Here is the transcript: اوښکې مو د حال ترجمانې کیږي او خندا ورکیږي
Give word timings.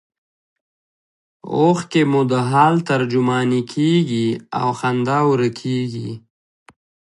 اوښکې 1.55 2.01
مو 2.11 2.21
د 2.31 2.33
حال 2.49 2.75
ترجمانې 2.89 3.61
کیږي 3.73 4.27
او 4.59 4.67
خندا 4.79 5.17
ورکیږي 5.29 6.11